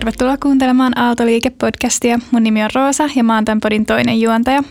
[0.00, 2.20] Tervetuloa kuuntelemaan Aaltoliike-podcastia.
[2.30, 4.62] Mun nimi on Roosa ja mä oon tämän podin toinen juontaja.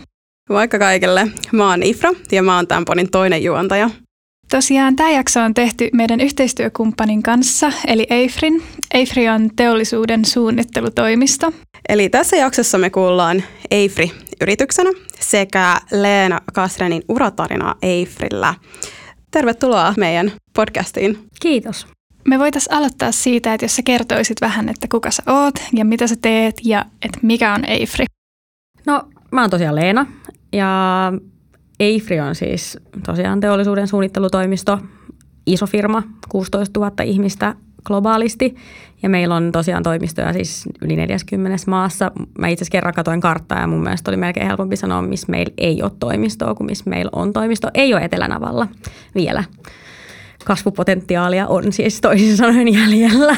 [0.48, 1.28] Moikka kaikille.
[1.52, 3.90] Mä oon Ifra ja mä oon tämän podin toinen juontaja.
[4.50, 8.62] Tosiaan tämä jakso on tehty meidän yhteistyökumppanin kanssa, eli Eifrin.
[8.94, 11.52] Eifri on teollisuuden suunnittelutoimisto.
[11.88, 14.10] Eli tässä jaksossa me kuullaan Eifri
[14.40, 18.54] yrityksenä sekä Leena Kasrenin uratarinaa Eifrillä.
[19.30, 21.18] Tervetuloa meidän podcastiin.
[21.40, 21.86] Kiitos.
[22.28, 26.06] Me voitaisiin aloittaa siitä, että jos sä kertoisit vähän, että kuka sä oot ja mitä
[26.06, 28.04] sä teet ja että mikä on Eifri.
[28.86, 29.02] No,
[29.32, 30.06] mä oon tosiaan Leena
[30.52, 31.12] ja
[31.80, 34.78] Eifri on siis tosiaan teollisuuden suunnittelutoimisto,
[35.46, 38.56] iso firma, 16 000 ihmistä globaalisti.
[39.02, 42.10] Ja meillä on tosiaan toimistoja siis yli 40 maassa.
[42.38, 45.52] Mä itse asiassa kerran katsoin karttaa ja mun mielestä oli melkein helpompi sanoa, missä meillä
[45.58, 47.70] ei ole toimistoa kuin missä meillä on toimisto.
[47.74, 48.68] Ei ole Etelänavalla
[49.14, 49.44] vielä.
[50.44, 53.36] Kasvupotentiaalia on siis toisin sanoen jäljellä.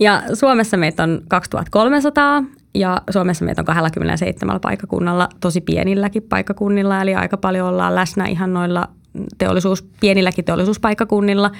[0.00, 7.14] ja Suomessa meitä on 2300 ja Suomessa meitä on 27 paikkakunnalla, tosi pienilläkin paikkakunnilla, eli
[7.14, 8.88] aika paljon ollaan läsnä ihan noilla
[9.38, 11.50] teollisuus, pienilläkin teollisuuspaikkakunnilla.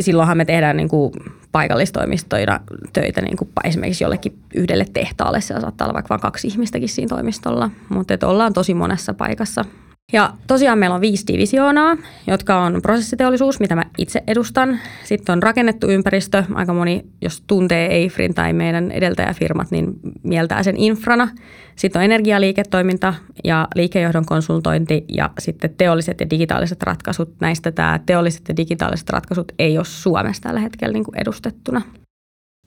[0.00, 1.12] Silloinhan me tehdään niin kuin
[1.52, 2.60] paikallistoimistoina
[2.92, 5.40] töitä niin kuin esimerkiksi jollekin yhdelle tehtaalle.
[5.40, 9.64] Siellä saattaa olla vaikka vain kaksi ihmistäkin siinä toimistolla, mutta ollaan tosi monessa paikassa–
[10.12, 14.78] ja tosiaan meillä on viisi divisioonaa, jotka on prosessiteollisuus, mitä mä itse edustan.
[15.04, 16.44] Sitten on rakennettu ympäristö.
[16.54, 19.86] Aika moni, jos tuntee Eifrin tai meidän edeltäjäfirmat, niin
[20.22, 21.28] mieltää sen infrana.
[21.76, 27.34] Sitten on energialiiketoiminta ja liikejohdon konsultointi ja sitten teolliset ja digitaaliset ratkaisut.
[27.40, 31.82] Näistä tämä teolliset ja digitaaliset ratkaisut ei ole Suomessa tällä hetkellä niin kuin edustettuna.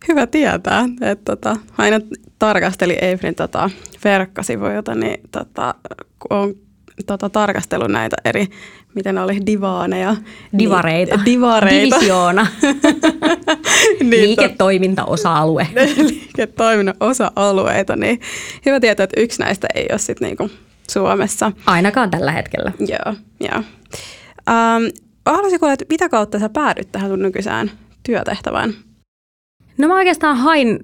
[0.08, 1.99] Hyvä tietää, että tota, aina
[2.39, 3.69] tarkasteli Eifrin tota,
[4.03, 5.75] verkkosivuja, niin tota,
[6.30, 6.55] on
[7.05, 8.47] tota, tarkastellut näitä eri,
[8.95, 10.15] miten ne oli, divaaneja.
[10.58, 11.15] Divareita.
[11.15, 11.95] Niin, divareita.
[11.95, 12.48] Divisioona.
[13.99, 15.67] niin, Liiketoiminta-osa-alue.
[15.98, 18.21] Liiketoiminnan osa-alueita, niin
[18.65, 20.49] hyvä tietää, että yksi näistä ei ole sitten niinku
[20.92, 21.52] Suomessa.
[21.65, 22.71] Ainakaan tällä hetkellä.
[22.80, 23.64] Joo, joo.
[24.49, 24.92] Um,
[25.25, 27.71] haluaisin kuulla, että mitä kautta sä päädyt tähän sun nykyisään
[28.04, 28.73] työtehtävään?
[29.77, 30.80] No mä oikeastaan hain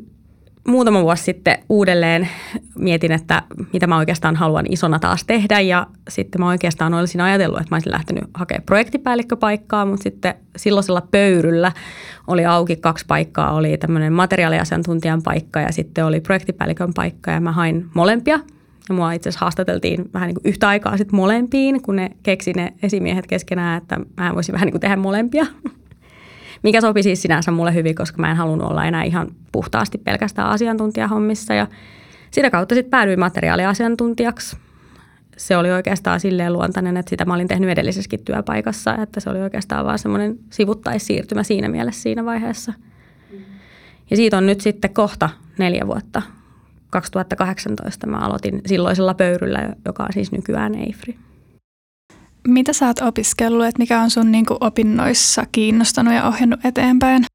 [0.70, 2.30] muutama vuosi sitten uudelleen
[2.78, 3.44] mietin, että
[3.74, 5.60] mitä mä oikeastaan haluan isona taas tehdä.
[5.60, 11.02] Ja sitten mä oikeastaan olisin ajatellut, että mä olisin lähtenyt hakemaan projektipäällikköpaikkaa, mutta sitten silloisella
[11.12, 11.72] pöyryllä
[12.28, 17.52] oli auki kaksi paikkaa, oli tämmöinen materiaaliasiantuntijan paikka ja sitten oli projektipäällikön paikka ja mä
[17.52, 18.40] hain molempia.
[18.90, 22.54] Ja mua itse asiassa haastateltiin vähän niin kuin yhtä aikaa sitten molempiin, kun ne keksi
[22.54, 25.46] ne esimiehet keskenään, että mä voisin vähän niin kuin tehdä molempia
[26.64, 30.50] mikä sopi siis sinänsä mulle hyvin, koska mä en halunnut olla enää ihan puhtaasti pelkästään
[30.50, 31.68] asiantuntijahommissa ja
[32.32, 34.58] sitä kautta sitten päädyin materiaaliasiantuntijaksi.
[35.38, 39.42] Se oli oikeastaan silleen luontainen, että sitä mä olin tehnyt edellisessäkin työpaikassa, että se oli
[39.42, 42.74] oikeastaan vaan semmoinen sivuttaissiirtymä siinä mielessä siinä vaiheessa.
[44.10, 46.22] Ja siitä on nyt sitten kohta neljä vuotta.
[46.90, 51.16] 2018 mä aloitin silloisella pöyryllä, joka on siis nykyään Eifri.
[52.50, 57.26] Mitä sä oot opiskellut, että mikä on sun niin kuin, opinnoissa kiinnostanut ja ohjannut eteenpäin?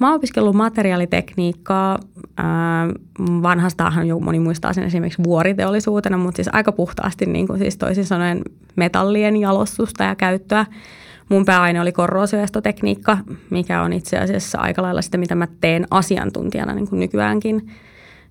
[0.00, 1.98] Mä oon opiskellut materiaalitekniikkaa.
[3.42, 8.06] Vanhastahan jo moni muistaa sen esimerkiksi vuoriteollisuutena, mutta siis aika puhtaasti niin kuin siis toisin
[8.06, 8.42] sanoen
[8.76, 10.66] metallien jalostusta ja käyttöä.
[11.28, 13.18] Mun pääaine oli korrosioestotekniikka,
[13.50, 17.70] mikä on itse asiassa aika lailla sitä, mitä mä teen asiantuntijana niin kuin nykyäänkin.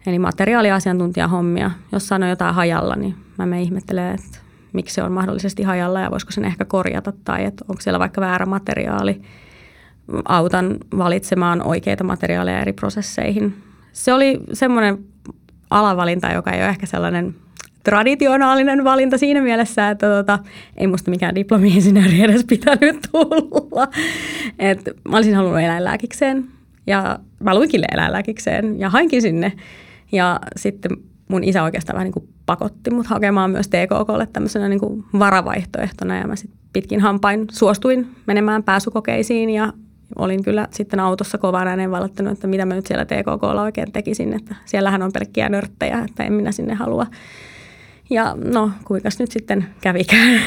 [0.07, 1.71] Eli materiaaliasiantuntijan hommia.
[1.91, 6.11] Jos sanoo jotain hajalla, niin mä me ihmettelen, että miksi se on mahdollisesti hajalla ja
[6.11, 9.21] voisiko sen ehkä korjata tai että onko siellä vaikka väärä materiaali.
[10.25, 13.55] Autan valitsemaan oikeita materiaaleja eri prosesseihin.
[13.93, 14.97] Se oli semmoinen
[15.69, 17.35] alavalinta, joka ei ole ehkä sellainen
[17.83, 20.39] traditionaalinen valinta siinä mielessä, että tota,
[20.77, 23.87] ei musta mikään diplomi-insinööri edes pitänyt tulla.
[24.59, 26.45] Et mä olisin halunnut eläinlääkikseen
[26.87, 29.53] ja mä luinkin eläinlääkikseen ja hainkin sinne.
[30.11, 30.91] Ja sitten
[31.27, 36.27] mun isä oikeastaan vähän niin pakotti mut hakemaan myös TKKlle tämmöisenä niin kuin varavaihtoehtona ja
[36.27, 39.73] mä sitten pitkin hampain suostuin menemään pääsykokeisiin ja
[40.15, 44.33] olin kyllä sitten autossa kovaan ääneen valittanut, että mitä mä nyt siellä TKKlla oikein tekisin,
[44.33, 47.07] että siellähän on pelkkiä nörttejä, että en minä sinne halua.
[48.09, 50.41] Ja no, kuinka nyt sitten kävikään.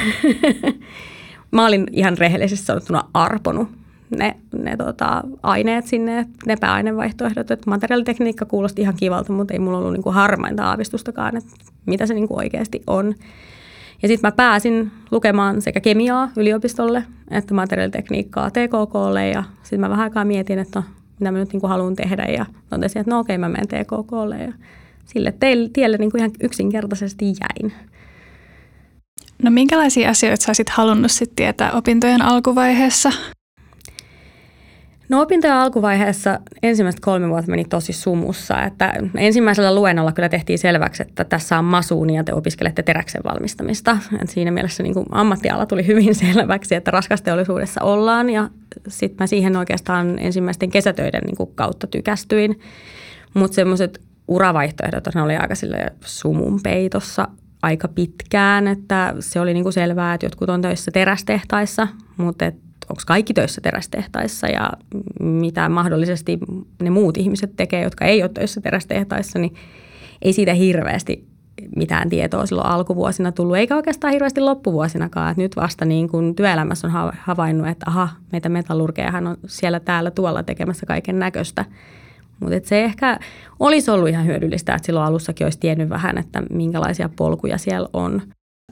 [1.53, 3.80] mä olin ihan rehellisesti sanottuna arponut
[4.19, 7.51] ne, ne tota, aineet sinne, ne pääainevaihtoehdot.
[7.51, 11.51] Että materiaalitekniikka kuulosti ihan kivalta, mutta ei mulla ollut niinku harmainta aavistustakaan, että
[11.87, 13.15] mitä se niinku oikeasti on.
[14.03, 20.05] Ja sitten mä pääsin lukemaan sekä kemiaa yliopistolle että materiaalitekniikkaa TKKlle ja sitten mä vähän
[20.05, 20.83] aikaa mietin, että
[21.21, 24.53] mitä mä nyt niinku haluan tehdä ja totesin, että no okei, mä menen TKKlle ja
[25.05, 27.73] sille teille, tielle niinku ihan yksinkertaisesti jäin.
[29.43, 33.13] No minkälaisia asioita sä olisit halunnut sitten tietää opintojen alkuvaiheessa?
[35.11, 38.63] No opintojen alkuvaiheessa ensimmäiset kolme vuotta meni tosi sumussa.
[38.63, 43.99] Että ensimmäisellä luennolla kyllä tehtiin selväksi, että tässä on masuuni ja te opiskelette teräksen valmistamista.
[44.23, 48.51] Et siinä mielessä niin ammattiala tuli hyvin selväksi, että raskasteollisuudessa ollaan ja
[48.89, 52.61] sitten mä siihen oikeastaan ensimmäisten kesätöiden niin kautta tykästyin.
[53.35, 55.55] Mutta semmoiset uravaihtoehdot ne oli aika
[56.05, 57.29] sumun peitossa
[57.63, 62.70] aika pitkään, että se oli niin kuin selvää, että jotkut on töissä terästehtaissa, mutta et
[62.91, 64.73] onko kaikki töissä terästehtaissa ja
[65.21, 66.39] mitä mahdollisesti
[66.83, 69.55] ne muut ihmiset tekee, jotka ei ole töissä terästehtaissa, niin
[70.23, 71.31] ei siitä hirveästi
[71.77, 75.31] mitään tietoa silloin alkuvuosina tullut, eikä oikeastaan hirveästi loppuvuosinakaan.
[75.31, 80.11] Että nyt vasta niin kuin työelämässä on havainnut, että aha, meitä metallurgejahan on siellä täällä
[80.11, 81.65] tuolla tekemässä kaiken näköistä.
[82.41, 83.19] Mutta se ehkä
[83.61, 88.23] olisi ollut ihan hyödyllistä, että silloin alussakin olisi tiennyt vähän, että minkälaisia polkuja siellä on.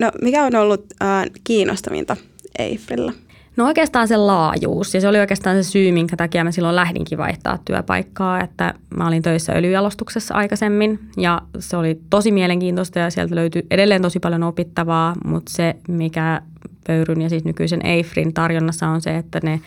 [0.00, 2.16] No mikä on ollut äh, kiinnostavinta
[2.58, 3.12] Eiffrillä?
[3.58, 7.18] No oikeastaan se laajuus ja se oli oikeastaan se syy, minkä takia mä silloin lähdinkin
[7.18, 13.34] vaihtaa työpaikkaa, että mä olin töissä öljyjalostuksessa aikaisemmin ja se oli tosi mielenkiintoista ja sieltä
[13.34, 16.42] löytyi edelleen tosi paljon opittavaa, mutta se mikä
[16.86, 19.60] Pöyryn ja siis nykyisen Eifrin tarjonnassa on se, että ne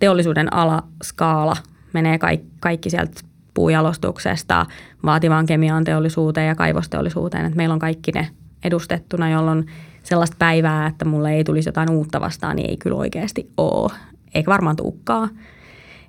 [0.00, 1.56] teollisuuden alaskaala
[1.92, 3.20] menee kaikki, kaikki sieltä
[3.54, 4.66] puujalostuksesta
[5.04, 8.28] vaativaan kemian teollisuuteen ja kaivosteollisuuteen, että meillä on kaikki ne
[8.64, 9.66] edustettuna, jolloin
[10.08, 13.92] sellaista päivää, että mulle ei tulisi jotain uutta vastaan, niin ei kyllä oikeasti ole.
[14.34, 15.28] Eikä varmaan tukkaa.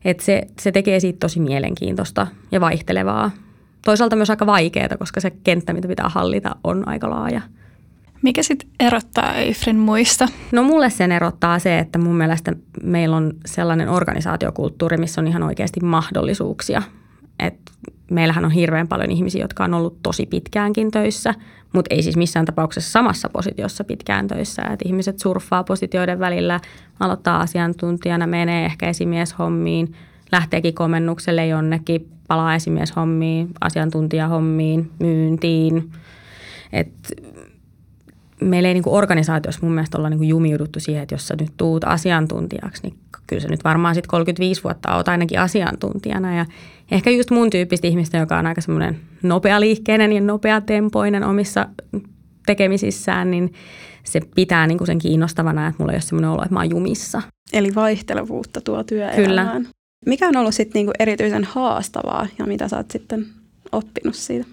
[0.06, 3.32] Et se, se tekee siitä tosi mielenkiintoista ja vaihtelevaa.
[3.86, 7.42] Toisaalta myös aika vaikeaa, koska se kenttä, mitä pitää hallita, on aika laaja.
[8.22, 10.28] Mikä sitten erottaa Eifrin muista?
[10.52, 12.54] No mulle sen erottaa se, että mun mielestä
[12.84, 16.82] meillä on sellainen organisaatiokulttuuri, missä on ihan oikeasti mahdollisuuksia.
[17.40, 17.60] Et
[18.12, 21.34] meillähän on hirveän paljon ihmisiä, jotka on ollut tosi pitkäänkin töissä,
[21.74, 24.62] mutta ei siis missään tapauksessa samassa positiossa pitkään töissä.
[24.62, 26.60] Et ihmiset surffaa positioiden välillä,
[27.00, 29.96] aloittaa asiantuntijana, menee ehkä esimieshommiin,
[30.32, 35.92] lähteekin komennukselle jonnekin, palaa esimieshommiin, asiantuntijahommiin, myyntiin.
[36.74, 37.12] Et
[38.42, 41.36] meillä ei niin kuin organisaatiossa mun mielestä olla niin kuin jumiuduttu siihen, että jos sä
[41.40, 42.98] nyt tuut asiantuntijaksi, niin
[43.28, 46.36] kyllä sä nyt varmaan sitten 35 vuotta oot ainakin asiantuntijana.
[46.36, 46.46] Ja
[46.92, 51.68] ehkä just mun tyyppistä ihmistä, joka on aika semmoinen nopealiikkeinen ja nopeatempoinen omissa
[52.46, 53.54] tekemisissään, niin
[54.04, 56.70] se pitää niin kuin sen kiinnostavana, että mulla ei ole semmoinen olo, että mä oon
[56.70, 57.22] jumissa.
[57.54, 59.62] Eli vaihtelevuutta tuo työelämään.
[59.62, 59.62] Kyllä.
[60.06, 63.26] Mikä on ollut sitten niinku erityisen haastavaa ja mitä sä oot sitten
[63.72, 64.46] oppinut siitä?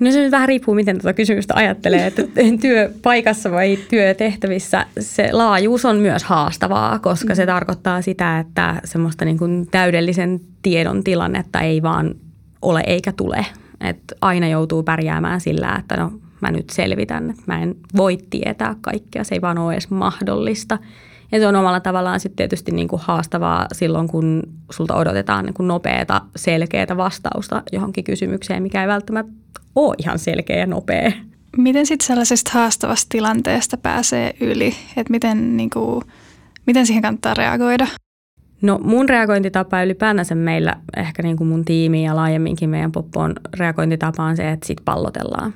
[0.00, 2.22] No se nyt vähän riippuu, miten tuota kysymystä ajattelee, että
[2.60, 7.46] työpaikassa vai työtehtävissä se laajuus on myös haastavaa, koska se mm.
[7.46, 12.14] tarkoittaa sitä, että semmoista niin kuin täydellisen tiedon tilannetta ei vaan
[12.62, 13.46] ole eikä tule.
[13.80, 18.74] Että aina joutuu pärjäämään sillä, että no mä nyt selvitän, että mä en voi tietää
[18.80, 20.78] kaikkea, se ei vaan ole edes mahdollista.
[21.32, 25.54] Ja se on omalla tavallaan sitten tietysti niin kuin haastavaa silloin, kun sulta odotetaan niin
[25.54, 29.32] kuin nopeata, selkeää vastausta johonkin kysymykseen, mikä ei välttämättä
[29.74, 31.12] ole ihan selkeä ja nopea.
[31.56, 34.74] Miten sitten sellaisesta haastavasta tilanteesta pääsee yli?
[34.96, 36.04] Että miten, niin kuin,
[36.66, 37.86] miten siihen kannattaa reagoida?
[38.62, 44.24] No mun reagointitapa ylipäänsä meillä, ehkä niin kuin mun tiimi ja laajemminkin meidän poppoon reagointitapa
[44.24, 45.54] on se, että sit pallotellaan.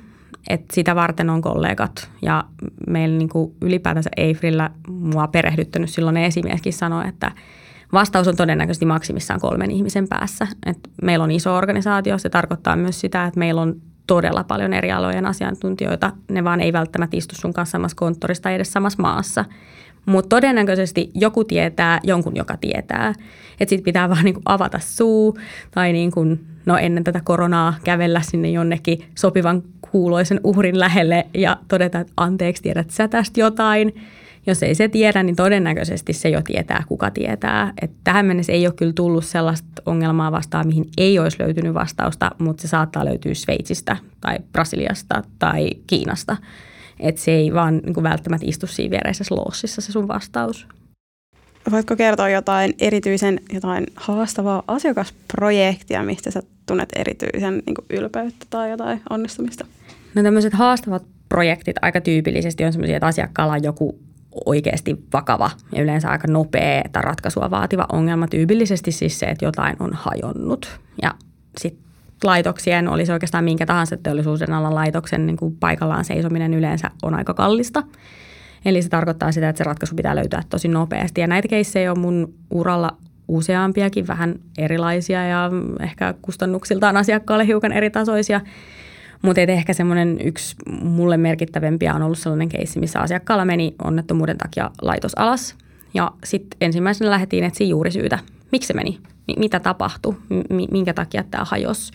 [0.49, 2.43] Et sitä varten on kollegat ja
[2.87, 7.31] meillä niin kuin ylipäätänsä Eifrillä mua perehdyttänyt silloin esimieskin sanoi, että
[7.93, 10.47] vastaus on todennäköisesti maksimissaan kolmen ihmisen päässä.
[10.65, 13.75] Et meillä on iso organisaatio, se tarkoittaa myös sitä, että meillä on
[14.07, 16.11] todella paljon eri alojen asiantuntijoita.
[16.31, 19.45] Ne vaan ei välttämättä istu sun kanssa samassa konttorissa tai edes samassa maassa.
[20.05, 23.13] Mutta todennäköisesti joku tietää jonkun, joka tietää.
[23.59, 25.37] Että sitten pitää vaan niinku avata suu
[25.71, 26.25] tai niinku,
[26.65, 29.63] no ennen tätä koronaa kävellä sinne jonnekin sopivan
[29.95, 33.93] kuuloisen uhrin lähelle ja todeta, että anteeksi, tiedät sä tästä jotain–
[34.47, 37.73] jos ei se tiedä, niin todennäköisesti se jo tietää, kuka tietää.
[37.81, 42.31] Et tähän mennessä ei ole kyllä tullut sellaista ongelmaa vastaan, mihin ei olisi löytynyt vastausta,
[42.39, 46.37] mutta se saattaa löytyä Sveitsistä tai Brasiliasta tai Kiinasta.
[46.99, 50.67] Että se ei vaan niin välttämättä istu siinä viereisessä loossissa se sun vastaus.
[51.71, 59.01] Voitko kertoa jotain erityisen jotain haastavaa asiakasprojektia, mistä sä tunnet erityisen niin ylpeyttä tai jotain
[59.09, 59.65] onnistumista?
[60.15, 63.99] No tämmöiset haastavat projektit aika tyypillisesti on sellaisia, että asiakkaalla on joku
[64.45, 68.27] oikeasti vakava ja yleensä aika nopea tai ratkaisua vaativa ongelma.
[68.27, 71.13] Tyypillisesti siis se, että jotain on hajonnut ja
[71.57, 71.85] sitten
[72.23, 77.33] laitoksien, olisi oikeastaan minkä tahansa teollisuuden alan laitoksen niin kuin paikallaan seisominen yleensä on aika
[77.33, 77.83] kallista.
[78.65, 81.21] Eli se tarkoittaa sitä, että se ratkaisu pitää löytää tosi nopeasti.
[81.21, 87.89] Ja näitä keissejä on mun uralla useampiakin, vähän erilaisia ja ehkä kustannuksiltaan asiakkaalle hiukan eri
[87.89, 88.41] tasoisia.
[89.25, 94.71] Mutta ehkä semmoinen yksi mulle merkittävempiä on ollut sellainen keissi, missä asiakkaalla meni onnettomuuden takia
[94.81, 95.55] laitos alas.
[95.93, 98.19] Ja sitten ensimmäisenä lähdettiin etsiä juurisyytä.
[98.51, 98.99] Miksi se meni?
[99.37, 100.15] mitä tapahtui,
[100.71, 101.91] minkä takia tämä hajosi.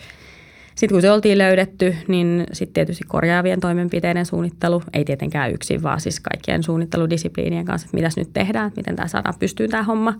[0.75, 6.01] Sitten kun se oltiin löydetty, niin sitten tietysti korjaavien toimenpiteiden suunnittelu, ei tietenkään yksin, vaan
[6.01, 10.13] siis kaikkien suunnitteludisipliinien kanssa, että mitäs nyt tehdään, miten tämä saadaan pystyyn tämä homma.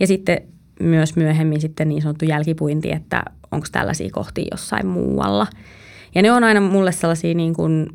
[0.00, 0.40] Ja sitten
[0.80, 5.46] myös myöhemmin sitten niin sanottu jälkipuinti, että onko tällaisia kohtia jossain muualla.
[6.16, 7.88] Ja ne on aina mulle sellaisia niin kuin,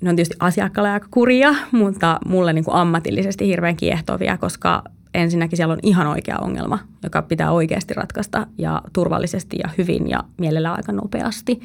[0.00, 4.82] ne on tietysti asiakkaalle aika kurja, mutta mulle niin kuin ammatillisesti hirveän kiehtovia, koska
[5.14, 10.24] ensinnäkin siellä on ihan oikea ongelma, joka pitää oikeasti ratkaista ja turvallisesti ja hyvin ja
[10.38, 11.60] mielellään aika nopeasti.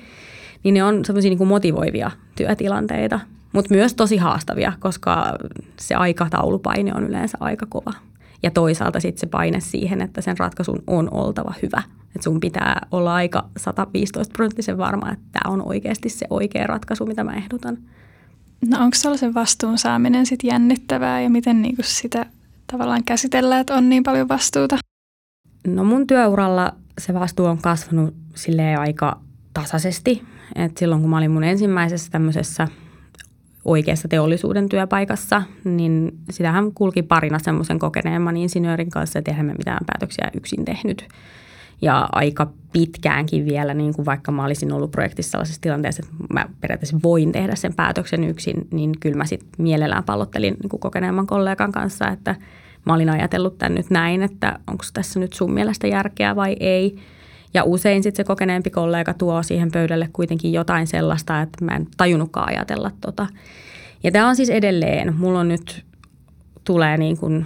[0.64, 3.20] Niin ne on semmoisia niin motivoivia työtilanteita,
[3.54, 5.38] mutta myös tosi haastavia, koska
[5.80, 7.94] se aikataulupaine on yleensä aika kova.
[8.44, 11.84] Ja toisaalta sitten se paine siihen, että sen ratkaisun on oltava hyvä.
[12.16, 17.06] Että sun pitää olla aika 115 prosenttisen varma, että tämä on oikeasti se oikea ratkaisu,
[17.06, 17.78] mitä mä ehdotan.
[18.70, 22.26] No onko sellaisen vastuun saaminen sitten jännittävää ja miten niinku sitä
[22.72, 24.78] tavallaan käsitellä, että on niin paljon vastuuta?
[25.68, 29.20] No mun työuralla se vastuu on kasvanut sille aika
[29.54, 30.24] tasaisesti.
[30.56, 32.68] Et silloin kun mä olin mun ensimmäisessä tämmöisessä
[33.66, 39.86] oikeassa teollisuuden työpaikassa, niin sitähän kulki parina semmoisen kokeneemman insinöörin kanssa, että eihän me mitään
[39.86, 41.08] päätöksiä yksin tehnyt.
[41.82, 46.46] Ja aika pitkäänkin vielä, niin kuin vaikka mä olisin ollut projektissa sellaisessa tilanteessa, että mä
[46.62, 51.28] periaatteessa voin tehdä sen päätöksen yksin, niin kyllä mä sitten mielellään pallottelin niin kuin kokeneemman
[51.28, 52.36] kollegan kanssa, että
[52.86, 56.98] mä olin ajatellut tämän nyt näin, että onko tässä nyt sun mielestä järkeä vai ei.
[57.54, 61.88] Ja usein sitten se kokeneempi kollega tuo siihen pöydälle kuitenkin jotain sellaista, että mä en
[61.98, 63.28] tajunnutkaan ajatella tota.
[64.04, 65.86] Ja tämä on siis edelleen, mulla on nyt,
[66.64, 67.46] tulee niin kuin,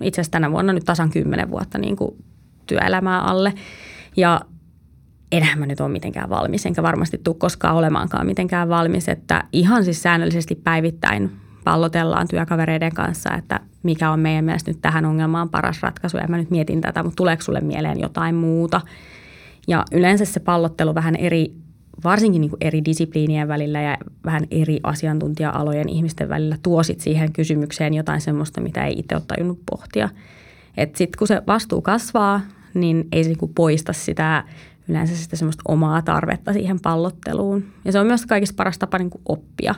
[0.00, 2.24] itse asiassa tänä vuonna nyt tasan kymmenen vuotta niin kuin
[2.66, 3.52] työelämää alle.
[4.16, 4.40] Ja
[5.32, 9.84] enhän mä nyt ole mitenkään valmis, enkä varmasti tule koskaan olemaankaan mitenkään valmis, että ihan
[9.84, 11.30] siis säännöllisesti päivittäin
[11.64, 16.16] pallotellaan työkavereiden kanssa, että mikä on meidän mielestä nyt tähän ongelmaan paras ratkaisu.
[16.16, 18.80] Ja mä nyt mietin tätä, mutta tuleeko sulle mieleen jotain muuta?
[19.68, 21.54] Ja yleensä se pallottelu vähän eri,
[22.04, 27.32] varsinkin niin kuin eri disipliinien välillä ja vähän eri asiantuntija-alojen ihmisten välillä tuo sit siihen
[27.32, 30.08] kysymykseen jotain semmoista, mitä ei itse ole tajunnut pohtia.
[30.76, 32.40] Sitten kun se vastuu kasvaa,
[32.74, 34.44] niin ei se niin kuin poista sitä
[34.88, 37.64] yleensä sitä semmoista omaa tarvetta siihen pallotteluun.
[37.84, 39.74] Ja se on myös kaikista paras tapa niin kuin oppia,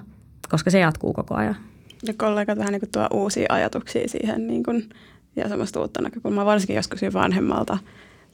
[0.50, 1.56] koska se jatkuu koko ajan.
[2.06, 4.88] Ja kollegat vähän niin kuin tuo uusia ajatuksia siihen niin kuin,
[5.36, 7.78] ja semmoista uutta näkökulmaa, varsinkin joskus vanhemmalta,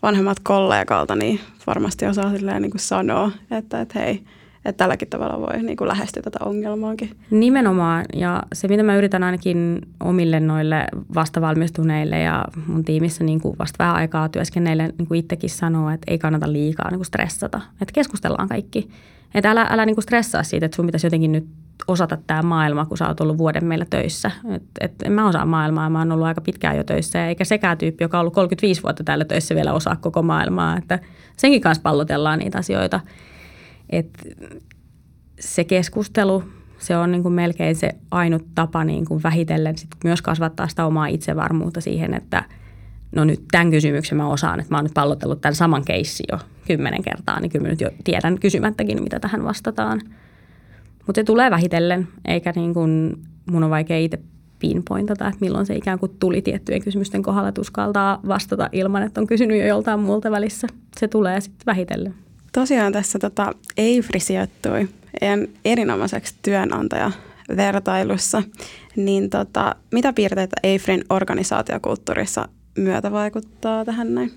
[0.03, 4.23] vanhemmat kollegalta, niin varmasti osaa silleen niin kuin sanoa, että, että hei,
[4.65, 7.11] että tälläkin tavalla voi niin kuin lähestyä tätä ongelmaakin.
[7.31, 13.59] Nimenomaan, ja se mitä mä yritän ainakin omille noille vastavalmistuneille ja mun tiimissä niin kuin
[13.59, 17.61] vasta vähän aikaa työskennelle niin kuin itsekin sanoa, että ei kannata liikaa niin kuin stressata,
[17.81, 18.89] että keskustellaan kaikki.
[19.35, 21.47] Että älä, älä niin kuin stressaa siitä, että sun pitäisi jotenkin nyt
[21.89, 24.31] osata tämä maailma, kun sä oot ollut vuoden meillä töissä.
[24.55, 27.79] Et, et en mä osaa maailmaa, mä oon ollut aika pitkään jo töissä, eikä sekään
[27.79, 30.77] tyyppi, joka on ollut 35 vuotta täällä töissä vielä osaa koko maailmaa.
[30.77, 30.99] Että
[31.37, 33.01] senkin kanssa pallotellaan niitä asioita.
[33.91, 34.29] Et
[35.41, 36.45] se keskustelu,
[36.79, 40.87] se on niin kuin melkein se ainut tapa niin kuin vähitellen sit myös kasvattaa sitä
[40.87, 42.45] omaa itsevarmuutta siihen, että
[43.17, 46.39] no nyt tämän kysymyksen mä osaan, että mä oon nyt pallotellut tämän saman keissin jo
[46.67, 50.01] kymmenen kertaa, niin kyllä mä nyt jo tiedän kysymättäkin, mitä tähän vastataan–
[51.07, 53.17] mutta se tulee vähitellen, eikä niin kuin
[53.51, 54.19] mun on vaikea itse
[54.59, 59.21] pinpointata, että milloin se ikään kuin tuli tiettyjen kysymysten kohdalla, että uskaltaa vastata ilman, että
[59.21, 60.67] on kysynyt jo joltain muulta välissä.
[60.97, 62.15] Se tulee sitten vähitellen.
[62.53, 64.89] Tosiaan tässä tota, Eifri sijoittui
[65.65, 68.43] erinomaiseksi työnantajavertailussa,
[68.97, 74.33] niin tota, mitä piirteitä Eifrin organisaatiokulttuurissa myötä vaikuttaa tähän näin?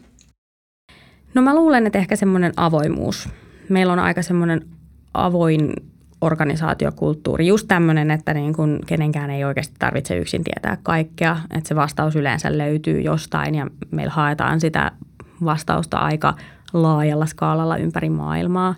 [1.33, 3.29] No mä luulen, että ehkä semmoinen avoimuus.
[3.69, 4.65] Meillä on aika semmoinen
[5.13, 5.73] avoin
[6.21, 7.47] organisaatiokulttuuri.
[7.47, 12.15] Just tämmöinen, että niin kun kenenkään ei oikeasti tarvitse yksin tietää kaikkea, että se vastaus
[12.15, 14.91] yleensä löytyy jostain ja meillä haetaan sitä
[15.45, 16.33] vastausta aika
[16.73, 18.75] laajalla skaalalla ympäri maailmaa.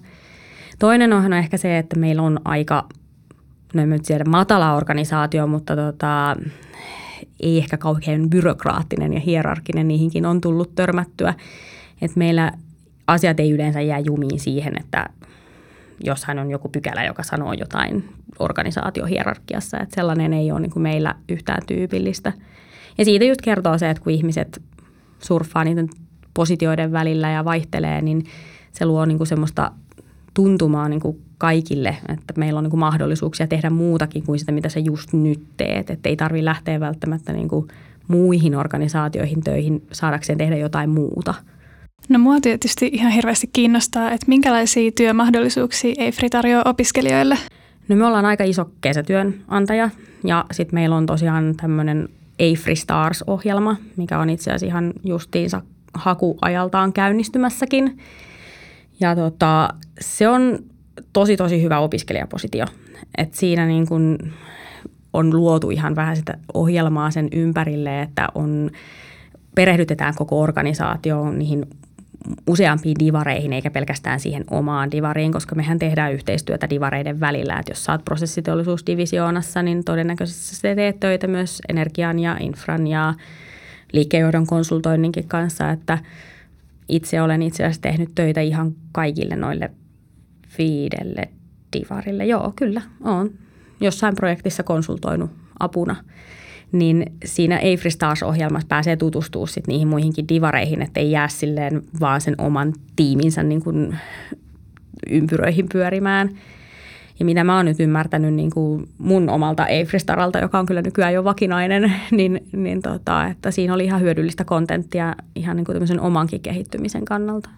[0.80, 2.86] Toinen on ehkä se, että meillä on aika,
[3.74, 6.36] no en tiedä, matala organisaatio, mutta tota,
[7.40, 11.34] ei ehkä kauhean byrokraattinen ja hierarkinen, niihinkin on tullut törmättyä.
[12.02, 12.52] Että meillä
[13.08, 15.10] asiat ei yleensä jää jumiin siihen, että
[16.04, 21.16] jossain on joku pykälä, joka sanoo jotain organisaatiohierarkiassa, että sellainen ei ole niin kuin meillä
[21.30, 22.34] yhtään tyypillistä.
[22.98, 24.62] Ja siitä just kertoo se, että kun ihmiset
[25.20, 25.90] surffaa niiden
[26.34, 28.26] positioiden välillä ja vaihtelee, niin
[28.72, 29.72] se luo niin kuin semmoista
[30.34, 34.70] tuntumaa niin kuin kaikille, että meillä on niin kuin mahdollisuuksia tehdä muutakin kuin sitä, mitä
[34.70, 35.90] sä just nyt teet.
[35.90, 37.68] Että ei tarvitse lähteä välttämättä niin kuin
[38.08, 41.34] muihin organisaatioihin töihin saadakseen tehdä jotain muuta–
[42.10, 47.38] No mua tietysti ihan hirveästi kiinnostaa, että minkälaisia työmahdollisuuksia EIFRI tarjoaa opiskelijoille?
[47.88, 49.90] No me ollaan aika iso kesätyönantaja
[50.24, 55.62] ja sitten meillä on tosiaan tämmöinen EIFRI Stars-ohjelma, mikä on itse asiassa ihan justiinsa
[55.94, 57.98] hakuajaltaan käynnistymässäkin.
[59.00, 60.60] Ja tota, se on
[61.14, 62.66] tosi tosi hyvä opiskelijapositio.
[63.18, 64.18] Et siinä niin kun
[65.14, 68.72] on luotu ihan vähän sitä ohjelmaa sen ympärille, että on,
[69.56, 71.66] perehdytetään koko organisaatioon niihin
[72.48, 77.60] useampiin divareihin eikä pelkästään siihen omaan divariin, koska mehän tehdään yhteistyötä divareiden välillä.
[77.60, 83.14] Että jos saat prosessiteollisuusdivisioonassa, niin todennäköisesti sä teet töitä myös energian ja infran ja
[83.94, 85.98] liikkeenjohdon konsultoinninkin kanssa, että
[86.90, 89.72] itse olen itse asiassa tehnyt töitä ihan kaikille noille
[90.58, 91.30] viidelle
[91.74, 92.26] divarille.
[92.26, 93.32] Joo, kyllä, olen
[93.82, 95.96] jossain projektissa konsultoinut apuna–
[96.72, 102.22] niin siinä Avery Stars-ohjelmassa pääsee tutustumaan sit niihin muihinkin divareihin, että ei jää silleen vaan
[102.22, 103.98] sen oman tiiminsä niin kuin
[105.10, 106.30] ympyröihin pyörimään.
[107.20, 110.82] Ja mitä mä oon nyt ymmärtänyt niin kuin mun omalta Avery Staralta, joka on kyllä
[110.82, 116.00] nykyään jo vakinainen, niin, niin tota, että siinä oli ihan hyödyllistä kontenttia ihan niin kuin
[116.00, 117.50] omankin kehittymisen kannalta.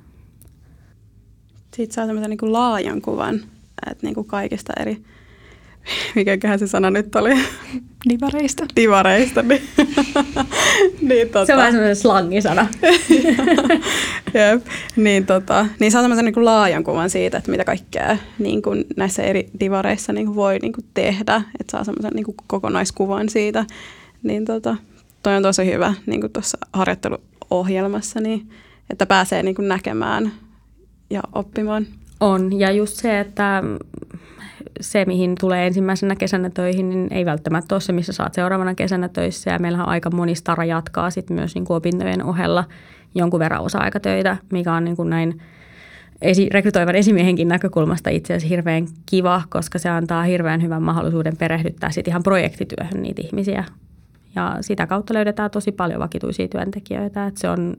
[1.76, 3.36] Siitä saa semmoisen niin laajan kuvan,
[3.92, 4.98] että niin kuin kaikista eri–
[6.16, 7.40] mikäköhän se sana nyt oli?
[8.10, 8.66] Divareista.
[8.76, 9.62] Divareista, niin.
[11.10, 11.46] niin tota.
[11.46, 12.68] Se on vähän semmoinen slangisana.
[14.34, 14.66] Jep.
[14.96, 19.24] Niin, tota, niin saa semmoisen niin laajan kuvan siitä, että mitä kaikkea niin kuin näissä
[19.24, 23.66] eri divareissa niin kuin voi niin kuin tehdä, että saa semmoisen niin kuin kokonaiskuvan siitä.
[24.24, 24.76] Niin tota,
[25.24, 28.50] toi on tosi hyvä niin kuin tuossa harjoitteluohjelmassa, niin,
[28.90, 30.32] että pääsee niin kuin näkemään
[31.10, 31.88] ja oppimaan.
[32.20, 33.64] On, ja just se, että
[34.82, 39.10] se, mihin tulee ensimmäisenä kesänä töihin, niin ei välttämättä ole se, missä saat seuraavana kesänä
[39.10, 39.52] töissä.
[39.52, 42.64] Ja meillähän aika moni stara jatkaa sit myös niin kuin opintojen ohella
[43.16, 45.42] jonkun verran osa-aikatöitä, mikä on niin kuin näin
[46.22, 51.92] esi- rekrytoivan esimiehenkin näkökulmasta itse asiassa hirveän kiva, koska se antaa hirveän hyvän mahdollisuuden perehdyttää
[51.92, 53.64] sit ihan projektityöhön niitä ihmisiä.
[54.36, 57.78] Ja sitä kautta löydetään tosi paljon vakituisia työntekijöitä, että se on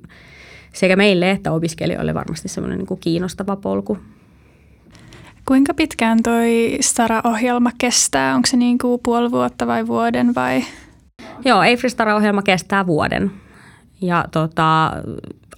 [0.73, 3.99] sekä meille että opiskelijoille varmasti semmoinen niin kuin kiinnostava polku
[5.47, 8.35] Kuinka pitkään toi Stara-ohjelma kestää?
[8.35, 10.65] Onko se niin kuin puoli vuotta vai vuoden vai?
[11.45, 13.31] Joo, Avery Stara-ohjelma kestää vuoden.
[14.01, 14.93] Ja tota,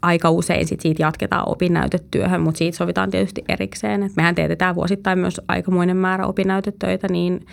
[0.02, 4.02] aika usein sit siitä jatketaan opinnäytetyöhön, mutta siitä sovitaan tietysti erikseen.
[4.02, 7.46] Et mehän teetetään vuosittain myös aikamoinen määrä opinnäytetöitä, niin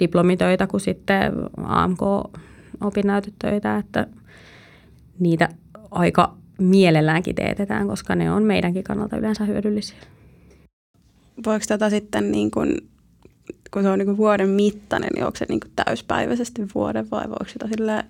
[0.00, 1.32] diplomitöitä kuin sitten
[1.64, 4.06] AMK-opinnäytetöitä, että
[5.18, 5.48] niitä
[5.90, 9.98] aika mielelläänkin teetetään, koska ne on meidänkin kannalta yleensä hyödyllisiä
[11.46, 12.76] voiko tätä sitten, niin kuin,
[13.70, 17.28] kun se on niin kuin vuoden mittainen, niin onko se niin kuin täyspäiväisesti vuoden vai
[17.28, 18.04] voiko sitä sillä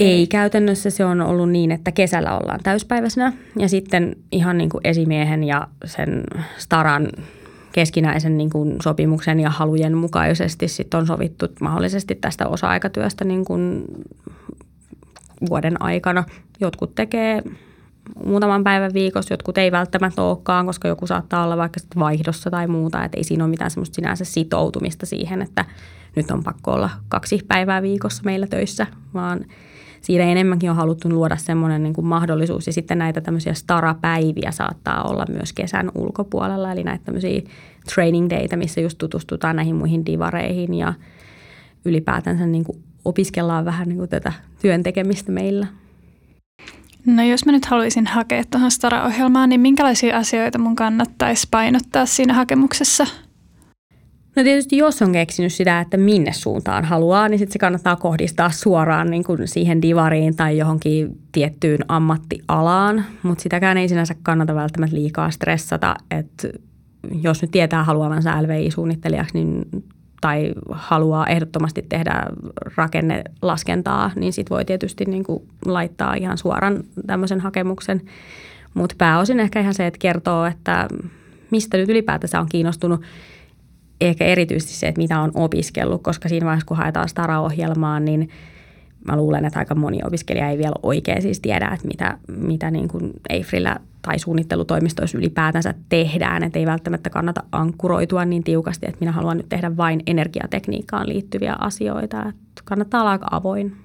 [0.00, 4.80] ei, käytännössä se on ollut niin, että kesällä ollaan täyspäiväisenä ja sitten ihan niin kuin
[4.84, 6.24] esimiehen ja sen
[6.58, 7.08] staran
[7.72, 13.84] keskinäisen niin kuin sopimuksen ja halujen mukaisesti sitten on sovittu mahdollisesti tästä osa-aikatyöstä niin kuin
[15.50, 16.24] vuoden aikana.
[16.60, 17.42] Jotkut tekee
[18.24, 22.66] muutaman päivän viikossa, jotkut ei välttämättä olekaan, koska joku saattaa olla vaikka sitten vaihdossa tai
[22.66, 25.64] muuta, että ei siinä ole mitään semmoista sinänsä sitoutumista siihen, että
[26.16, 29.44] nyt on pakko olla kaksi päivää viikossa meillä töissä, vaan
[30.00, 35.02] siinä enemmänkin on haluttu luoda semmoinen niin kuin mahdollisuus ja sitten näitä tämmöisiä starapäiviä saattaa
[35.02, 37.40] olla myös kesän ulkopuolella, eli näitä tämmöisiä
[37.94, 40.94] training dayta, missä just tutustutaan näihin muihin divareihin ja
[41.84, 45.66] ylipäätänsä niin kuin opiskellaan vähän niin kuin tätä työn tekemistä meillä.
[47.06, 52.34] No jos mä nyt haluaisin hakea tuohon Stara-ohjelmaan, niin minkälaisia asioita mun kannattaisi painottaa siinä
[52.34, 53.06] hakemuksessa?
[54.36, 58.50] No tietysti jos on keksinyt sitä, että minne suuntaan haluaa, niin sitten se kannattaa kohdistaa
[58.50, 63.04] suoraan niin kuin siihen divariin tai johonkin tiettyyn ammattialaan.
[63.22, 66.48] Mutta sitäkään ei sinänsä kannata välttämättä liikaa stressata, että
[67.22, 69.64] jos nyt tietää haluavansa LVI-suunnittelijaksi, niin
[70.26, 72.22] tai haluaa ehdottomasti tehdä
[72.76, 78.00] rakennelaskentaa, niin sit voi tietysti niin kuin laittaa ihan suoran tämmöisen hakemuksen.
[78.74, 80.88] Mutta pääosin ehkä ihan se, että kertoo, että
[81.50, 83.02] mistä nyt ylipäätänsä on kiinnostunut.
[84.00, 88.28] Ehkä erityisesti se, että mitä on opiskellut, koska siinä vaiheessa, kun haetaan STARA-ohjelmaan, niin–
[89.06, 92.88] mä luulen, että aika moni opiskelija ei vielä oikein siis tiedä, että mitä, mitä niin
[92.88, 96.42] kuin Eifrillä tai suunnittelutoimistoissa ylipäätänsä tehdään.
[96.42, 101.56] Että ei välttämättä kannata ankkuroitua niin tiukasti, että minä haluan nyt tehdä vain energiatekniikkaan liittyviä
[101.58, 102.20] asioita.
[102.20, 103.76] Että kannattaa olla aika avoin.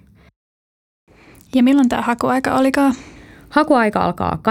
[1.55, 2.93] Ja milloin tämä hakuaika olikaan?
[3.49, 4.41] Hakuaika alkaa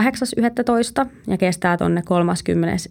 [1.05, 1.11] 8.11.
[1.27, 2.89] ja kestää tuonne 31.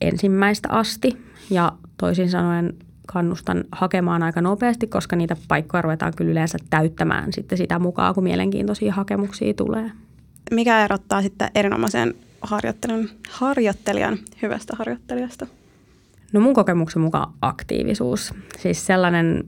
[0.00, 1.24] ensimmäistä asti.
[1.50, 2.74] Ja toisin sanoen
[3.06, 8.24] kannustan hakemaan aika nopeasti, koska niitä paikkoja ruvetaan kyllä yleensä täyttämään sitten sitä mukaan, kun
[8.24, 9.90] mielenkiintoisia hakemuksia tulee.
[10.50, 15.46] Mikä erottaa sitten erinomaisen harjoittelun, harjoittelijan hyvästä harjoittelijasta?
[16.32, 18.34] No mun kokemuksen mukaan aktiivisuus.
[18.58, 19.44] Siis sellainen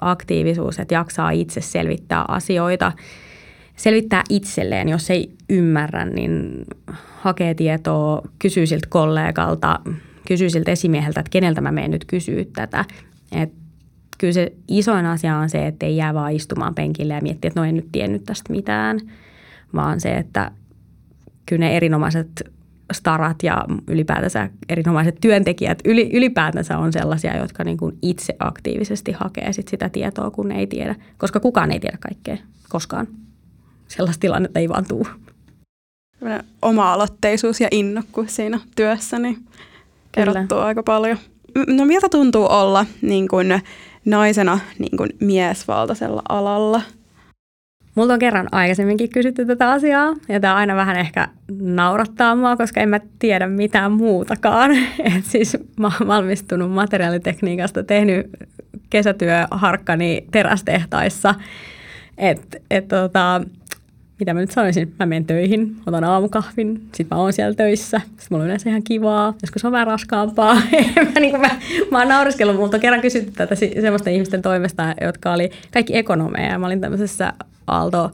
[0.00, 2.92] aktiivisuus, että jaksaa itse selvittää asioita.
[3.76, 6.66] selvittää itselleen, jos ei ymmärrä, niin
[7.20, 9.80] hakee tietoa, kysyy siltä kollegalta,
[10.28, 12.84] kysyy siltä esimieheltä, että keneltä mä menen nyt kysyä tätä.
[13.32, 13.52] Et
[14.18, 17.60] kyllä se isoin asia on se, että ei jää vaan istumaan penkille ja miettiä, että
[17.60, 19.00] no en nyt tiennyt tästä mitään,
[19.74, 20.50] vaan se, että
[21.46, 22.52] kyllä ne erinomaiset
[22.92, 29.52] starat ja ylipäätänsä erinomaiset työntekijät yli, ylipäätänsä on sellaisia, jotka niin kuin itse aktiivisesti hakee
[29.52, 30.94] sit sitä tietoa, kun ei tiedä.
[31.18, 32.36] Koska kukaan ei tiedä kaikkea
[32.68, 33.08] koskaan.
[33.88, 35.08] Sellaista tilannetta ei vaan tule.
[36.62, 39.36] Oma-aloitteisuus ja innokkuus siinä työssä, niin
[40.12, 41.18] kerrottuu aika paljon.
[41.66, 43.62] No miltä tuntuu olla niin kuin
[44.04, 46.82] naisena niin kuin miesvaltaisella alalla?
[47.94, 51.28] Multa on kerran aikaisemminkin kysytty tätä asiaa, ja tämä aina vähän ehkä
[51.60, 54.70] naurattaa mua, koska en mä tiedä mitään muutakaan.
[55.16, 58.26] Et siis mä oon valmistunut materiaalitekniikasta, tehnyt
[58.90, 61.34] kesätyöharkkani terästehtaissa.
[62.18, 63.42] Et, et tota,
[64.22, 68.30] mitä mä nyt sanoisin, mä menen töihin, otan aamukahvin, sit mä oon siellä töissä, sit
[68.30, 70.54] mulla on yleensä ihan kivaa, joskus on vähän raskaampaa.
[71.14, 71.50] mä, niin mä,
[71.90, 76.52] mä oon nauriskellut, multa on kerran kysytty tätä semmoisten ihmisten toimesta, jotka oli kaikki ekonomeja,
[76.52, 77.32] ja mä olin tämmöisessä
[77.66, 78.12] Aalto,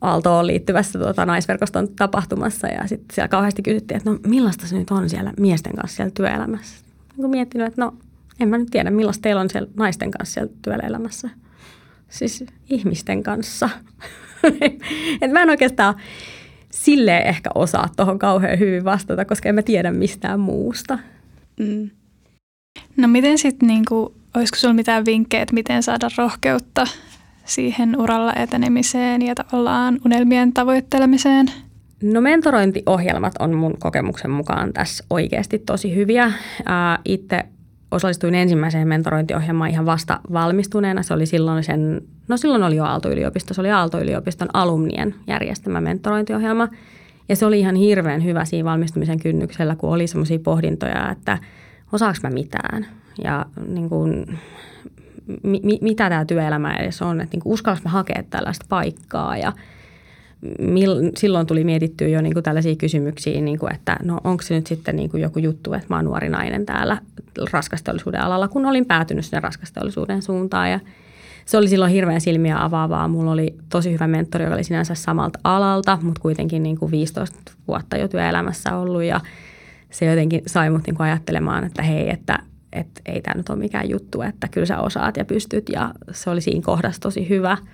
[0.00, 4.90] Aaltoon liittyvässä tuota, naisverkoston tapahtumassa, ja sitten siellä kauheasti kysyttiin, että no millaista se nyt
[4.90, 6.84] on siellä miesten kanssa siellä työelämässä.
[7.16, 7.94] Niin miettinyt, että no
[8.40, 11.30] en mä nyt tiedä, millaista teillä on siellä naisten kanssa siellä työelämässä.
[12.08, 13.68] Siis ihmisten kanssa.
[15.22, 15.94] Et mä en oikeastaan
[16.70, 20.98] sille ehkä osaa tuohon kauhean hyvin vastata, koska en mä tiedä mistään muusta.
[21.60, 21.90] Mm.
[22.96, 26.86] No miten sitten, niinku, olisiko sinulla mitään vinkkejä, että miten saada rohkeutta
[27.44, 31.46] siihen uralla etenemiseen ja tavallaan unelmien tavoittelemiseen?
[32.02, 36.32] No mentorointiohjelmat on mun kokemuksen mukaan tässä oikeasti tosi hyviä.
[37.04, 37.44] itse
[37.90, 41.02] osallistuin ensimmäiseen mentorointiohjelmaan ihan vasta valmistuneena.
[41.02, 46.68] Se oli silloin sen, no silloin oli jo Aalto-yliopisto, se oli Aalto-yliopiston alumnien järjestämä mentorointiohjelma.
[47.28, 51.38] Ja se oli ihan hirveän hyvä siinä valmistumisen kynnyksellä, kun oli semmoisia pohdintoja, että
[51.92, 52.86] osaako mä mitään?
[53.24, 54.38] Ja niin kuin,
[55.42, 59.36] mi, mitä tämä työelämä edes on, että niin uskallanko mä hakea tällaista paikkaa?
[59.36, 59.52] Ja–
[60.58, 64.54] mil, silloin tuli mietittyä jo niin kuin tällaisia kysymyksiä, niin kuin, että no onko se
[64.54, 66.98] nyt sitten niin kuin joku juttu, että mä oon nuori nainen täällä
[67.52, 70.70] raskasteollisuuden alalla, kun olin päätynyt sinne raskasteollisuuden suuntaan.
[70.70, 70.80] Ja
[71.46, 73.08] se oli silloin hirveän silmiä avaavaa.
[73.08, 77.52] Mulla oli tosi hyvä mentori, joka oli sinänsä samalta alalta, mutta kuitenkin niin kuin 15
[77.68, 79.20] vuotta jo työelämässä ollut ja
[79.90, 82.38] se jotenkin sai mut niin kuin ajattelemaan, että hei, että,
[82.72, 86.30] että ei tämä nyt ole mikään juttu, että kyllä sä osaat ja pystyt ja se
[86.30, 87.58] oli siinä kohdassa tosi hyvä–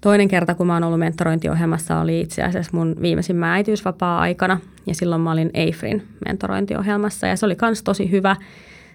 [0.00, 4.60] Toinen kerta, kun mä oon ollut mentorointiohjelmassa, oli itse asiassa mun viimeisimmän äitiysvapaa-aikana.
[4.86, 8.36] Ja silloin mä olin EIFRin mentorointiohjelmassa ja se oli myös tosi hyvä.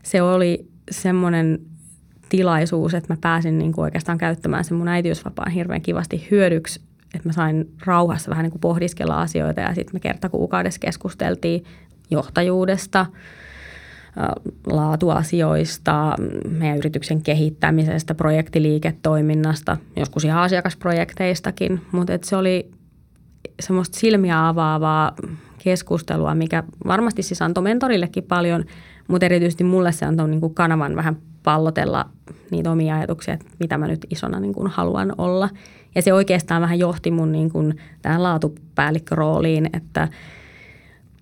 [0.04, 1.60] Se oli semmoinen
[2.38, 6.82] tilaisuus, että mä pääsin niin kuin oikeastaan käyttämään sen mun äitiysvapaan hirveän kivasti hyödyksi,
[7.16, 11.64] että mä sain rauhassa vähän niin kuin pohdiskella asioita ja sitten me kerta kuukaudessa keskusteltiin
[12.12, 13.06] johtajuudesta–
[14.68, 16.16] laatuasioista,
[16.50, 22.72] meidän yrityksen kehittämisestä, projektiliiketoiminnasta, joskus ihan asiakasprojekteistakin, mutta se oli
[23.60, 25.16] semmoista silmiä avaavaa
[25.64, 28.66] keskustelua, mikä varmasti siis antoi mentorillekin paljon,
[29.14, 32.10] mutta erityisesti mulle se antoi niin kuin kanavan vähän pallotella
[32.52, 35.50] niitä omia ajatuksia, että mitä mä nyt isona niin kuin haluan olla.
[35.96, 40.08] Ja se oikeastaan vähän johti mun niin kuin tähän laatupäällikkörooliin, että–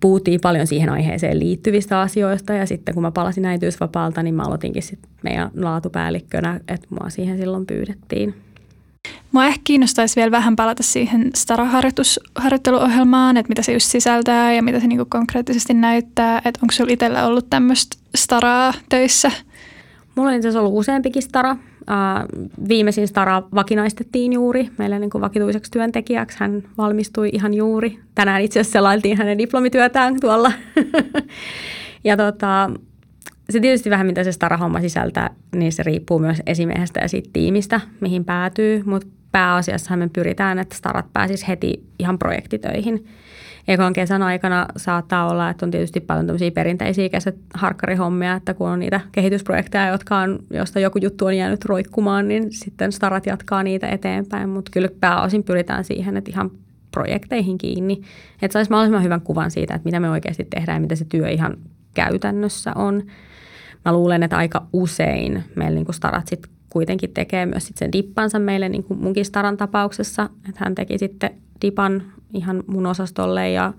[0.02, 4.84] puhuttiin paljon siihen aiheeseen liittyvistä asioista ja sitten kun mä palasin äitiysvapaalta, niin mä aloitinkin
[4.84, 8.36] sitten meidän laatupäällikkönä, että mua siihen silloin pyydettiin.
[9.32, 14.80] Mua ehkä kiinnostaisi vielä vähän palata siihen Stara-harjoitteluohjelmaan, että mitä se just sisältää ja mitä
[14.80, 16.38] se niinku konkreettisesti näyttää.
[16.38, 19.32] Että onko sinulla itsellä ollut tämmöistä Staraa töissä?
[20.16, 21.52] Mulla on itse asiassa ollut useampikin Stara.
[21.52, 21.58] Uh,
[22.68, 26.38] viimeisin Stara vakinaistettiin juuri meille niin kuin vakituiseksi työntekijäksi.
[26.40, 28.00] Hän valmistui ihan juuri.
[28.16, 30.52] Tänään itse asiassa selailtiin hänen diplomityötään tuolla.
[32.04, 32.72] ja tota,
[33.52, 37.82] se tietysti vähän mitä se Stara-homma sisältää, niin se riippuu myös esimiehestä ja siitä tiimistä,
[38.00, 38.84] mihin päätyy.
[38.86, 43.06] Mutta pääasiassa me pyritään, että Starat pääsisi heti ihan projektitöihin–
[43.68, 48.70] ekan kesän aikana saattaa olla, että on tietysti paljon tämmöisiä perinteisiä kesät harkkarihommia, että kun
[48.70, 53.64] on niitä kehitysprojekteja, jotka on, josta joku juttu on jäänyt roikkumaan, niin sitten starat jatkaa
[53.64, 56.52] niitä eteenpäin, mutta kyllä pääosin pyritään siihen, että ihan
[56.92, 58.02] projekteihin kiinni,
[58.42, 61.30] että saisi mahdollisimman hyvän kuvan siitä, että mitä me oikeasti tehdään ja mitä se työ
[61.30, 61.58] ihan
[61.94, 63.04] käytännössä on.
[63.86, 68.40] Mä luulen, että aika usein meillä niin starat sitten kuitenkin tekee myös sit sen dippansa
[68.40, 73.74] meille, niin kuin munkin staran tapauksessa, että hän teki sitten dipan ihan mun osastolle ja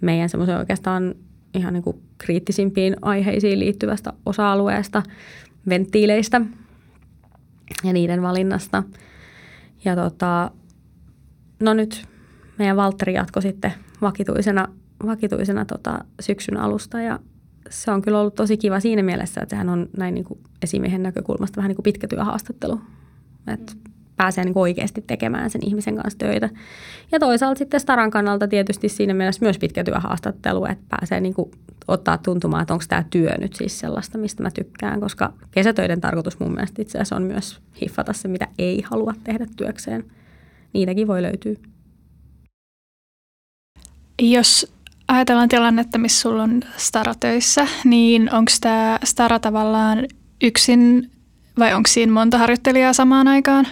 [0.00, 1.14] meidän semmoisen oikeastaan
[1.54, 5.02] ihan niin kuin kriittisimpiin aiheisiin liittyvästä osa-alueesta,
[5.68, 6.40] venttiileistä
[7.84, 8.82] ja niiden valinnasta.
[9.84, 10.50] Ja tota,
[11.60, 12.04] no nyt
[12.58, 14.68] meidän Valtteri jatkoi sitten vakituisena,
[15.06, 17.18] vakituisena tota, syksyn alusta ja
[17.70, 21.02] se on kyllä ollut tosi kiva siinä mielessä, että sehän on näin niin kuin esimiehen
[21.02, 22.80] näkökulmasta vähän niin kuin pitkä työhaastattelu.
[23.46, 23.72] Että
[24.16, 26.48] pääsee niin oikeasti tekemään sen ihmisen kanssa töitä.
[27.12, 31.50] Ja toisaalta sitten Staran kannalta tietysti siinä mielessä myös pitkä työhaastattelu, että pääsee niin kuin
[31.88, 36.40] ottaa tuntumaan, että onko tämä työ nyt siis sellaista, mistä mä tykkään, koska kesätöiden tarkoitus
[36.40, 40.04] mun mielestä itse asiassa on myös hiffata se, mitä ei halua tehdä työkseen.
[40.72, 41.54] Niitäkin voi löytyä.
[44.22, 44.72] Jos
[45.10, 50.06] ajatellaan tilannetta, missä sulla on Stara töissä, niin onko tämä Stara tavallaan
[50.42, 51.10] yksin
[51.58, 53.66] vai onko siinä monta harjoittelijaa samaan aikaan?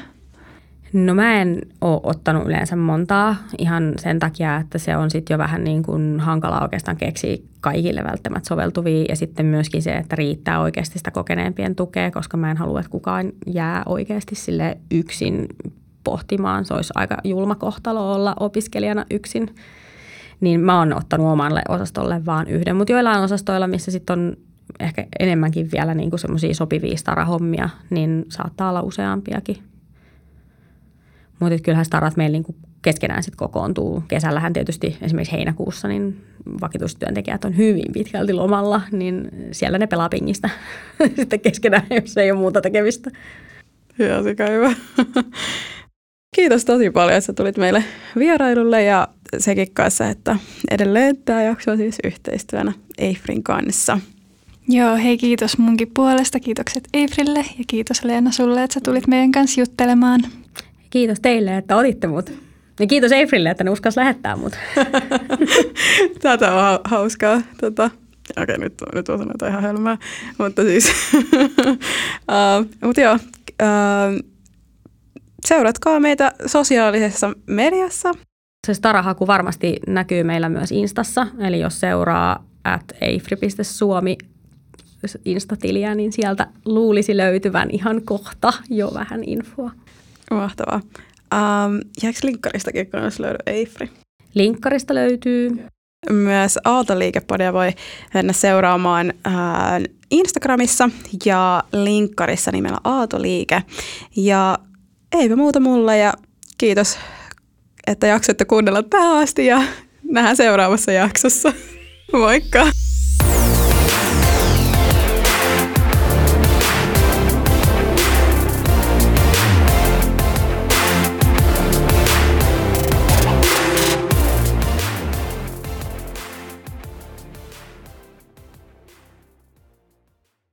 [0.92, 5.38] No mä en ole ottanut yleensä montaa ihan sen takia, että se on sitten jo
[5.38, 10.60] vähän niin kuin hankalaa oikeastaan keksiä kaikille välttämättä soveltuvia ja sitten myöskin se, että riittää
[10.60, 15.46] oikeasti sitä kokeneempien tukea, koska mä en halua, että kukaan jää oikeasti sille yksin
[16.04, 16.64] pohtimaan.
[16.64, 19.54] Se olisi aika julma kohtalo olla opiskelijana yksin.
[20.40, 24.36] Niin mä oon ottanut omalle osastolle vaan yhden, mutta joillain osastoilla, missä sitten on
[24.80, 29.56] ehkä enemmänkin vielä niin kuin semmoisia sopivia starahommia, niin saattaa olla useampiakin.
[31.40, 34.02] Mutta kyllähän starat meillä niinku keskenään sit kokoontuu.
[34.08, 36.24] Kesällähän tietysti esimerkiksi heinäkuussa niin
[36.60, 40.50] vakituistyöntekijät on hyvin pitkälti lomalla, niin siellä ne pelaa pingistä
[41.16, 43.10] sitten keskenään, jos ei ole muuta tekemistä.
[43.98, 44.16] Hyvä,
[44.50, 44.72] hyvä.
[46.36, 47.84] Kiitos tosi paljon, että tulit meille
[48.18, 50.36] vierailulle ja sekin kanssa, että
[50.70, 53.98] edelleen tämä jakso on siis yhteistyönä Eifrin kanssa.
[54.68, 56.40] Joo, hei kiitos munkin puolesta.
[56.40, 60.20] Kiitokset Eifrille ja kiitos Leena sulle, että sä tulit meidän kanssa juttelemaan.
[60.90, 62.32] Kiitos teille, että otitte mut.
[62.80, 64.52] Ja kiitos Eifrille, että ne uskas lähettää mut.
[66.22, 67.42] Tätä on hauskaa.
[67.60, 67.90] Tota,
[68.42, 69.98] okei, nyt, nyt on sanoa ihan helmää.
[70.38, 70.92] Mutta siis,
[71.64, 74.30] uh, mutta joo, uh,
[75.46, 78.12] seuratkaa meitä sosiaalisessa mediassa.
[78.68, 84.18] Se starahaku varmasti näkyy meillä myös Instassa, eli jos seuraa at eifri.suomi
[85.24, 89.70] Instatiliä, niin sieltä luulisi löytyvän ihan kohta jo vähän infoa.
[90.30, 90.80] Mahtavaa.
[91.34, 93.90] Um, jääkö linkkaristakin kanssa löydy Eifri?
[94.34, 95.64] Linkkarista löytyy.
[96.10, 97.70] Myös Aaltoliikepodia voi
[98.14, 99.34] mennä seuraamaan äh,
[100.10, 100.90] Instagramissa
[101.24, 103.62] ja linkkarissa nimellä Aaltoliike.
[104.16, 104.58] Ja
[105.12, 106.12] eipä muuta mulla ja
[106.58, 106.98] kiitos,
[107.90, 109.62] että jaksoitte kuunnella tähän asti ja
[110.02, 111.52] nähdään seuraavassa jaksossa.
[112.12, 112.66] Moikka!